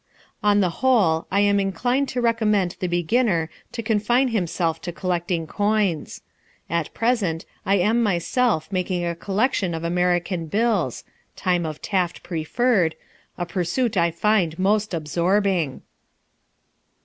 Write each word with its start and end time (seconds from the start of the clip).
On 0.41 0.61
the 0.61 0.71
whole 0.81 1.27
I 1.29 1.41
am 1.41 1.59
inclined 1.59 2.09
to 2.09 2.21
recommend 2.21 2.75
the 2.79 2.87
beginner 2.87 3.51
to 3.71 3.83
confine 3.83 4.29
himself 4.29 4.81
to 4.81 4.91
collecting 4.91 5.45
coins. 5.45 6.21
At 6.71 6.91
present 6.95 7.45
I 7.67 7.75
am 7.75 8.01
myself 8.01 8.71
making 8.71 9.05
a 9.05 9.13
collection 9.13 9.75
of 9.75 9.83
American 9.83 10.47
bills 10.47 11.03
(time 11.35 11.67
of 11.67 11.83
Taft 11.83 12.23
preferred), 12.23 12.95
a 13.37 13.45
pursuit 13.45 13.95
I 13.95 14.09
find 14.09 14.57
most 14.57 14.95
absorbing. 14.95 15.83